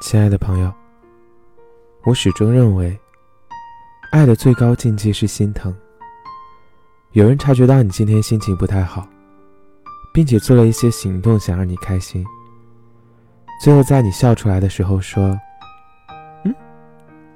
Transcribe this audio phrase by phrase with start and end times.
[0.00, 0.72] 亲爱的朋友，
[2.04, 2.96] 我始终认为，
[4.12, 5.76] 爱的最高境界是心疼。
[7.12, 9.08] 有人察觉到你今天心情不太好，
[10.14, 12.24] 并且做了一些行动想让你开心，
[13.60, 15.36] 最后在你笑出来的时候说
[16.44, 16.54] ：“嗯，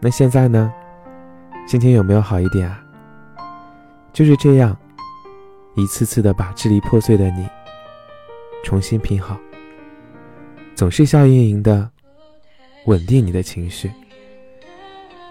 [0.00, 0.72] 那现在呢？
[1.66, 2.82] 心情有没有好一点啊？”
[4.14, 4.74] 就是这样，
[5.74, 7.46] 一次次的把支离破碎的你
[8.64, 9.36] 重新拼好，
[10.74, 11.90] 总是笑盈盈的。
[12.86, 13.90] 稳定你的情绪，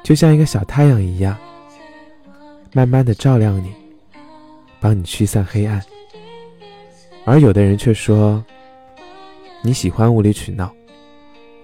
[0.03, 1.38] 就像一个小太阳一样，
[2.73, 3.73] 慢慢的照亮你，
[4.79, 5.81] 帮你驱散黑暗。
[7.26, 8.43] 而有的人却说，
[9.63, 10.71] 你喜欢无理取闹，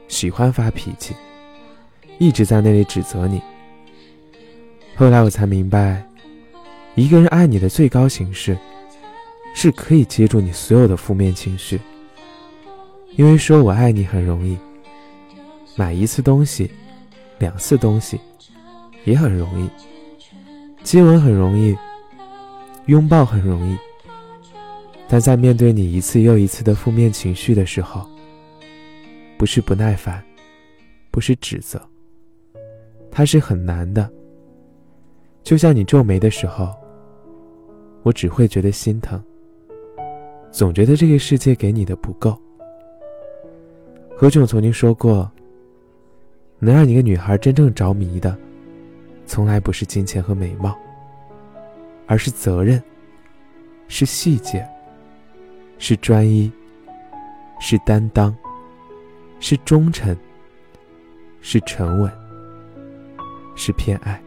[0.07, 1.13] 喜欢发脾气，
[2.19, 3.41] 一直在那里指责你。
[4.95, 6.03] 后来我才明白，
[6.95, 8.57] 一个人爱你的最高形式，
[9.53, 11.79] 是可以接住你所有的负面情绪，
[13.17, 14.57] 因为说我爱你很容易。
[15.75, 16.69] 买一次东西，
[17.39, 18.19] 两次东西，
[19.05, 19.67] 也很容易；
[20.83, 21.75] 接吻很容易，
[22.87, 23.77] 拥抱很容易。
[25.07, 28.05] 但在面对你一次又一次的负面情绪的时候，
[29.37, 30.23] 不是不耐烦，
[31.09, 31.81] 不是指责，
[33.09, 34.09] 它是很难的。
[35.43, 36.73] 就像你皱眉的时候，
[38.03, 39.21] 我只会觉得心疼，
[40.51, 42.37] 总觉得这个世界给你的不够。
[44.15, 45.31] 何炅曾经说过。
[46.63, 48.37] 能让一个女孩真正着迷的，
[49.25, 50.77] 从来不是金钱和美貌，
[52.05, 52.81] 而是责任，
[53.87, 54.63] 是细节，
[55.79, 56.51] 是专一，
[57.59, 58.35] 是担当，
[59.39, 60.15] 是忠诚，
[61.41, 62.11] 是沉稳，
[63.55, 64.21] 是偏爱。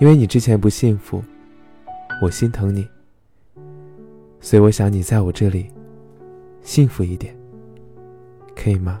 [0.00, 1.22] 因为你之前不幸福，
[2.20, 2.84] 我心疼你，
[4.40, 5.70] 所以我想你在我这里
[6.60, 7.32] 幸福一点，
[8.56, 9.00] 可以吗？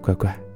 [0.00, 0.49] 乖乖。